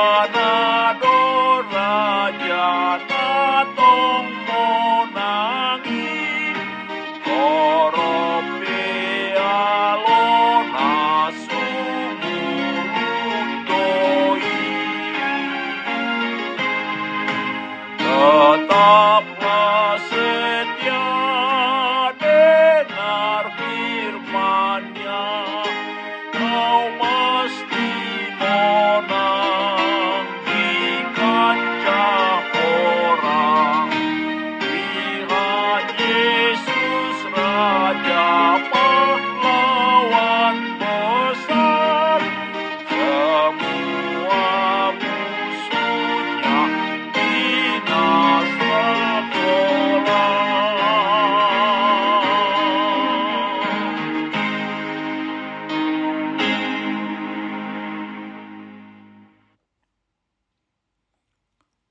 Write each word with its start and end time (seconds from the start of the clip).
the 0.00 0.49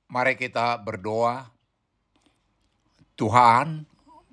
Mari 0.10 0.34
kita 0.42 0.74
berdoa. 0.82 1.54
Tuhan, 3.14 3.86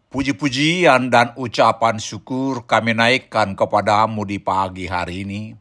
puji-pujian 0.08 1.12
dan 1.12 1.36
ucapan 1.36 2.00
syukur 2.00 2.64
kami 2.64 2.96
naikkan 2.96 3.52
kepadamu 3.52 4.24
di 4.24 4.40
pagi 4.40 4.88
hari 4.88 5.28
ini. 5.28 5.52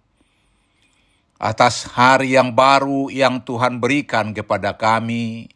Atas 1.36 1.84
hari 1.92 2.32
yang 2.32 2.56
baru 2.56 3.12
yang 3.12 3.44
Tuhan 3.44 3.84
berikan 3.84 4.32
kepada 4.32 4.80
kami. 4.80 5.52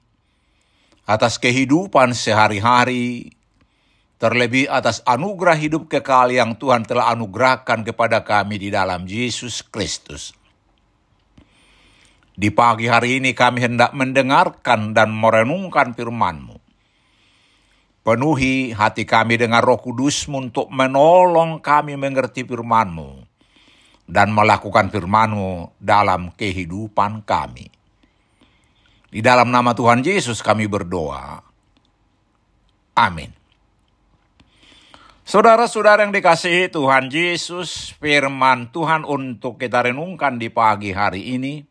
Atas 1.08 1.40
kehidupan 1.40 2.12
sehari-hari. 2.12 3.32
Terlebih 4.20 4.68
atas 4.68 5.00
anugerah 5.08 5.56
hidup 5.56 5.88
kekal 5.88 6.36
yang 6.36 6.52
Tuhan 6.60 6.84
telah 6.84 7.16
anugerahkan 7.16 7.88
kepada 7.88 8.28
kami 8.28 8.60
di 8.60 8.68
dalam 8.76 9.08
Yesus 9.08 9.64
Kristus. 9.64 10.36
Di 12.40 12.56
pagi 12.56 12.88
hari 12.88 13.20
ini 13.20 13.36
kami 13.36 13.60
hendak 13.68 13.92
mendengarkan 13.92 14.96
dan 14.96 15.12
merenungkan 15.12 15.92
firman-Mu. 15.92 16.56
Penuhi 18.00 18.72
hati 18.72 19.04
kami 19.04 19.36
dengan 19.36 19.60
roh 19.60 19.76
kudus-Mu 19.76 20.48
untuk 20.48 20.72
menolong 20.72 21.60
kami 21.60 22.00
mengerti 22.00 22.48
firman-Mu 22.48 23.28
dan 24.08 24.32
melakukan 24.32 24.88
firman-Mu 24.88 25.84
dalam 25.84 26.32
kehidupan 26.32 27.28
kami. 27.28 27.68
Di 29.12 29.20
dalam 29.20 29.52
nama 29.52 29.76
Tuhan 29.76 30.00
Yesus 30.00 30.40
kami 30.40 30.64
berdoa. 30.72 31.44
Amin. 32.96 33.36
Saudara-saudara 35.28 36.08
yang 36.08 36.16
dikasihi 36.16 36.72
Tuhan 36.72 37.12
Yesus, 37.12 37.92
firman 38.00 38.72
Tuhan 38.72 39.04
untuk 39.04 39.60
kita 39.60 39.92
renungkan 39.92 40.40
di 40.40 40.48
pagi 40.48 40.96
hari 40.96 41.36
ini 41.36 41.69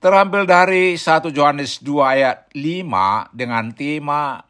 terambil 0.00 0.48
dari 0.48 0.96
1 0.96 1.28
Yohanes 1.30 1.84
2 1.84 2.14
ayat 2.16 2.48
5 2.56 3.36
dengan 3.36 3.68
tema 3.76 4.40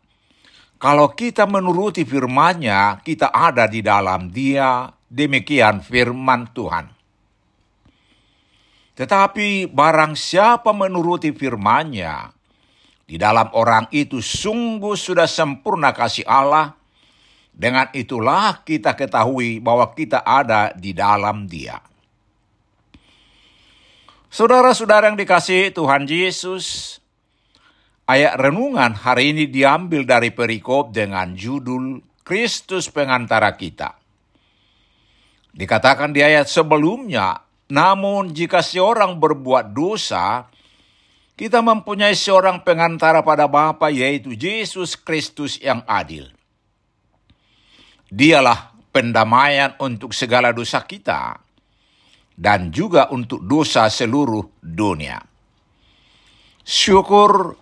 kalau 0.80 1.12
kita 1.12 1.44
menuruti 1.44 2.08
firman-Nya, 2.08 3.04
kita 3.04 3.28
ada 3.28 3.68
di 3.68 3.84
dalam 3.84 4.32
Dia, 4.32 4.88
demikian 5.12 5.84
firman 5.84 6.48
Tuhan. 6.56 6.88
Tetapi 8.96 9.68
barang 9.68 10.16
siapa 10.16 10.72
menuruti 10.72 11.36
firman-Nya, 11.36 12.32
di 13.04 13.20
dalam 13.20 13.52
orang 13.52 13.92
itu 13.92 14.24
sungguh 14.24 14.96
sudah 14.96 15.28
sempurna 15.28 15.92
kasih 15.92 16.24
Allah, 16.24 16.72
dengan 17.52 17.92
itulah 17.92 18.64
kita 18.64 18.96
ketahui 18.96 19.60
bahwa 19.60 19.84
kita 19.92 20.24
ada 20.24 20.72
di 20.72 20.96
dalam 20.96 21.44
Dia. 21.44 21.89
Saudara-saudara 24.30 25.10
yang 25.10 25.18
dikasihi 25.18 25.74
Tuhan 25.74 26.06
Yesus, 26.06 26.96
ayat 28.06 28.38
renungan 28.38 28.94
hari 28.94 29.34
ini 29.34 29.50
diambil 29.50 30.06
dari 30.06 30.30
perikop 30.30 30.94
dengan 30.94 31.34
judul 31.34 31.98
Kristus 32.22 32.86
pengantara 32.86 33.50
kita. 33.58 33.98
Dikatakan 35.50 36.14
di 36.14 36.22
ayat 36.22 36.46
sebelumnya, 36.46 37.42
namun 37.74 38.30
jika 38.30 38.62
seorang 38.62 39.18
berbuat 39.18 39.74
dosa, 39.74 40.46
kita 41.34 41.58
mempunyai 41.58 42.14
seorang 42.14 42.62
pengantara 42.62 43.26
pada 43.26 43.50
Bapa 43.50 43.90
yaitu 43.90 44.30
Yesus 44.38 44.94
Kristus 44.94 45.58
yang 45.58 45.82
adil. 45.90 46.30
Dialah 48.06 48.78
pendamaian 48.94 49.74
untuk 49.82 50.14
segala 50.14 50.54
dosa 50.54 50.78
kita 50.86 51.49
dan 52.40 52.72
juga 52.72 53.12
untuk 53.12 53.44
dosa 53.44 53.92
seluruh 53.92 54.64
dunia. 54.64 55.20
Syukur 56.64 57.60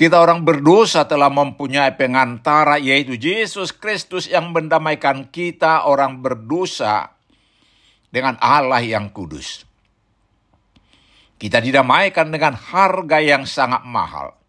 kita 0.00 0.16
orang 0.16 0.48
berdosa 0.48 1.04
telah 1.04 1.28
mempunyai 1.28 1.92
pengantara 2.00 2.80
yaitu 2.80 3.20
Yesus 3.20 3.76
Kristus 3.76 4.24
yang 4.32 4.56
mendamaikan 4.56 5.28
kita 5.28 5.84
orang 5.84 6.24
berdosa 6.24 7.12
dengan 8.08 8.40
Allah 8.40 8.80
yang 8.80 9.12
kudus. 9.12 9.68
Kita 11.36 11.60
didamaikan 11.60 12.32
dengan 12.32 12.56
harga 12.56 13.20
yang 13.20 13.44
sangat 13.44 13.84
mahal. 13.84 14.40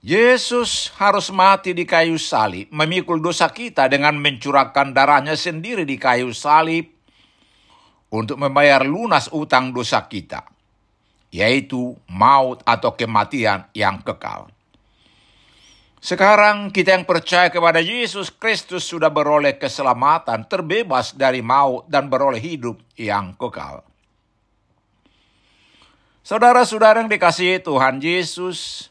Yesus 0.00 0.96
harus 0.96 1.28
mati 1.28 1.76
di 1.76 1.84
kayu 1.84 2.16
salib, 2.16 2.72
memikul 2.72 3.20
dosa 3.20 3.52
kita 3.52 3.84
dengan 3.92 4.16
mencurahkan 4.16 4.96
darahnya 4.96 5.36
sendiri 5.36 5.84
di 5.84 6.00
kayu 6.00 6.32
salib 6.32 6.99
untuk 8.10 8.36
membayar 8.36 8.82
lunas 8.82 9.30
utang 9.30 9.70
dosa 9.70 10.04
kita, 10.10 10.42
yaitu 11.30 11.94
maut 12.10 12.60
atau 12.66 12.92
kematian 12.98 13.70
yang 13.72 14.02
kekal. 14.02 14.50
Sekarang 16.00 16.72
kita 16.72 16.96
yang 16.96 17.04
percaya 17.04 17.52
kepada 17.52 17.78
Yesus 17.78 18.32
Kristus 18.32 18.88
sudah 18.88 19.12
beroleh 19.12 19.60
keselamatan, 19.60 20.48
terbebas 20.48 21.12
dari 21.14 21.44
maut 21.44 21.86
dan 21.86 22.08
beroleh 22.08 22.40
hidup 22.40 22.80
yang 22.96 23.36
kekal. 23.36 23.84
Saudara-saudara 26.24 27.04
yang 27.04 27.10
dikasihi 27.12 27.60
Tuhan 27.60 28.00
Yesus, 28.00 28.90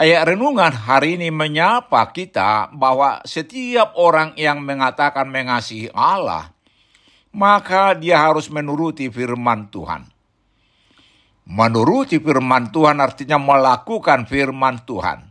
Ayat 0.00 0.32
renungan 0.32 0.72
hari 0.72 1.20
ini 1.20 1.28
menyapa 1.28 2.08
kita 2.08 2.72
bahwa 2.72 3.20
setiap 3.28 3.92
orang 4.00 4.32
yang 4.32 4.56
mengatakan 4.64 5.28
mengasihi 5.28 5.92
Allah, 5.92 6.56
maka 7.30 7.94
dia 7.94 8.18
harus 8.18 8.50
menuruti 8.50 9.06
firman 9.06 9.70
Tuhan. 9.70 10.06
Menuruti 11.50 12.18
firman 12.22 12.70
Tuhan 12.70 13.02
artinya 13.02 13.38
melakukan 13.38 14.26
firman 14.26 14.86
Tuhan. 14.86 15.30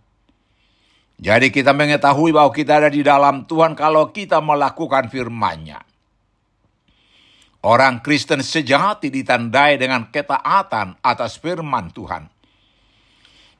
Jadi 1.19 1.51
kita 1.51 1.75
mengetahui 1.75 2.31
bahwa 2.31 2.51
kita 2.55 2.79
ada 2.79 2.89
di 2.91 3.03
dalam 3.03 3.43
Tuhan 3.43 3.75
kalau 3.75 4.11
kita 4.15 4.39
melakukan 4.39 5.11
firman-Nya. 5.11 5.83
Orang 7.59 7.99
Kristen 7.99 8.39
sejati 8.39 9.11
ditandai 9.11 9.75
dengan 9.75 10.07
ketaatan 10.07 11.03
atas 11.03 11.35
firman 11.35 11.91
Tuhan. 11.91 12.31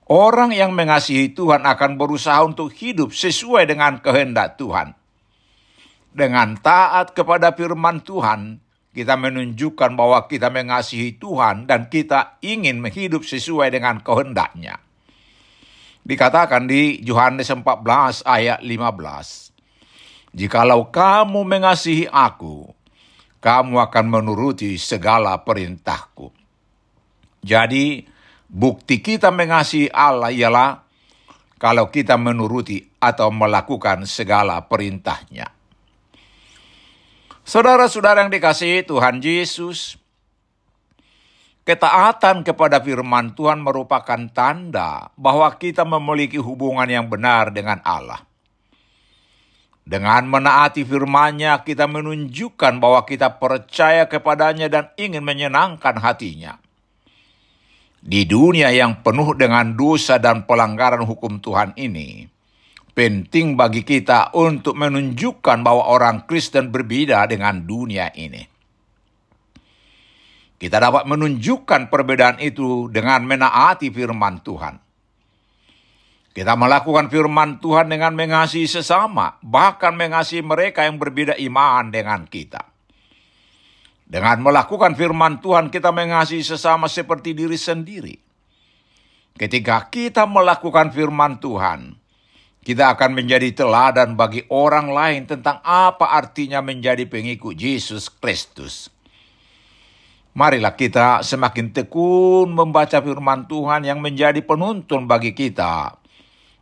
Orang 0.08 0.56
yang 0.56 0.72
mengasihi 0.72 1.36
Tuhan 1.36 1.68
akan 1.68 2.00
berusaha 2.00 2.40
untuk 2.42 2.72
hidup 2.72 3.12
sesuai 3.12 3.68
dengan 3.68 4.00
kehendak 4.00 4.56
Tuhan. 4.56 4.99
Dengan 6.10 6.58
taat 6.58 7.14
kepada 7.14 7.54
firman 7.54 8.02
Tuhan, 8.02 8.58
kita 8.90 9.14
menunjukkan 9.14 9.94
bahwa 9.94 10.26
kita 10.26 10.50
mengasihi 10.50 11.22
Tuhan 11.22 11.70
dan 11.70 11.88
kita 11.88 12.42
ingin 12.42 12.82
hidup 12.82 13.22
sesuai 13.22 13.70
dengan 13.70 14.02
kehendaknya. 14.02 14.82
Dikatakan 16.02 16.66
di 16.66 16.98
Yohanes 17.06 17.54
14 17.54 18.26
ayat 18.26 18.60
15. 18.66 20.34
Jikalau 20.34 20.90
kamu 20.90 21.42
mengasihi 21.46 22.10
aku, 22.10 22.66
kamu 23.38 23.78
akan 23.78 24.06
menuruti 24.10 24.74
segala 24.82 25.38
perintahku. 25.46 26.34
Jadi, 27.46 28.04
bukti 28.50 29.06
kita 29.06 29.30
mengasihi 29.30 29.94
Allah 29.94 30.34
ialah 30.34 30.82
kalau 31.62 31.94
kita 31.94 32.18
menuruti 32.18 32.82
atau 32.98 33.30
melakukan 33.30 34.10
segala 34.10 34.66
perintahnya. 34.66 35.59
Saudara-saudara 37.50 38.22
yang 38.22 38.30
dikasihi 38.30 38.86
Tuhan 38.86 39.26
Yesus, 39.26 39.98
Ketaatan 41.66 42.42
kepada 42.42 42.82
firman 42.82 43.34
Tuhan 43.38 43.62
merupakan 43.62 44.18
tanda 44.34 45.14
bahwa 45.14 45.50
kita 45.54 45.86
memiliki 45.86 46.42
hubungan 46.42 46.86
yang 46.90 47.06
benar 47.10 47.54
dengan 47.54 47.78
Allah. 47.86 48.26
Dengan 49.86 50.26
menaati 50.30 50.82
firman-Nya, 50.82 51.62
kita 51.62 51.86
menunjukkan 51.86 52.82
bahwa 52.82 53.06
kita 53.06 53.38
percaya 53.38 54.10
kepadanya 54.10 54.66
dan 54.66 54.90
ingin 54.98 55.22
menyenangkan 55.22 55.98
hatinya. 56.02 56.58
Di 58.02 58.26
dunia 58.26 58.74
yang 58.74 59.06
penuh 59.06 59.38
dengan 59.38 59.78
dosa 59.78 60.18
dan 60.18 60.46
pelanggaran 60.50 61.06
hukum 61.06 61.38
Tuhan 61.38 61.78
ini, 61.78 62.30
penting 63.00 63.56
bagi 63.56 63.88
kita 63.88 64.36
untuk 64.36 64.76
menunjukkan 64.76 65.64
bahwa 65.64 65.88
orang 65.88 66.28
Kristen 66.28 66.68
berbeda 66.68 67.32
dengan 67.32 67.64
dunia 67.64 68.12
ini. 68.12 68.44
Kita 70.60 70.76
dapat 70.84 71.08
menunjukkan 71.08 71.88
perbedaan 71.88 72.44
itu 72.44 72.92
dengan 72.92 73.24
menaati 73.24 73.88
firman 73.88 74.44
Tuhan. 74.44 74.76
Kita 76.36 76.60
melakukan 76.60 77.08
firman 77.08 77.64
Tuhan 77.64 77.88
dengan 77.88 78.20
mengasihi 78.20 78.68
sesama, 78.68 79.40
bahkan 79.40 79.96
mengasihi 79.96 80.44
mereka 80.44 80.84
yang 80.84 81.00
berbeda 81.00 81.40
iman 81.40 81.96
dengan 81.96 82.28
kita. 82.28 82.68
Dengan 84.04 84.44
melakukan 84.44 85.00
firman 85.00 85.40
Tuhan, 85.40 85.72
kita 85.72 85.96
mengasihi 85.96 86.44
sesama 86.44 86.92
seperti 86.92 87.32
diri 87.32 87.56
sendiri. 87.56 88.20
Ketika 89.40 89.88
kita 89.88 90.28
melakukan 90.28 90.92
firman 90.92 91.40
Tuhan, 91.40 91.99
kita 92.60 92.92
akan 92.92 93.16
menjadi 93.16 93.56
teladan 93.56 94.20
bagi 94.20 94.44
orang 94.52 94.92
lain 94.92 95.24
tentang 95.24 95.64
apa 95.64 96.12
artinya 96.12 96.60
menjadi 96.60 97.08
pengikut 97.08 97.56
Yesus 97.56 98.12
Kristus. 98.12 98.92
Marilah 100.36 100.76
kita 100.76 101.26
semakin 101.26 101.74
tekun 101.74 102.52
membaca 102.54 103.00
firman 103.02 103.50
Tuhan 103.50 103.88
yang 103.88 104.00
menjadi 104.00 104.40
penuntun 104.44 105.10
bagi 105.10 105.34
kita 105.34 106.00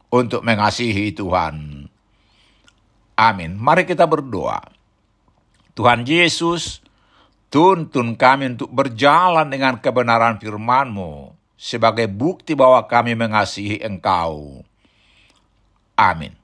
untuk 0.10 0.42
mengasihi 0.46 1.12
Tuhan. 1.14 1.86
Amin. 3.18 3.58
Mari 3.58 3.84
kita 3.90 4.06
berdoa. 4.06 4.62
Tuhan 5.74 6.06
Yesus, 6.06 6.82
tuntun 7.50 8.18
kami 8.18 8.58
untuk 8.58 8.70
berjalan 8.70 9.50
dengan 9.50 9.78
kebenaran 9.82 10.38
firman-Mu 10.42 11.38
sebagai 11.58 12.06
bukti 12.06 12.54
bahwa 12.54 12.86
kami 12.86 13.18
mengasihi 13.18 13.82
Engkau. 13.82 14.67
Amin. 15.98 16.38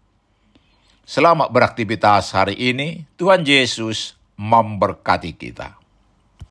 Selamat 1.05 1.53
beraktivitas 1.53 2.33
hari 2.33 2.57
ini. 2.57 3.05
Tuhan 3.21 3.45
Yesus 3.45 4.17
memberkati 4.33 5.37
kita. 5.37 5.82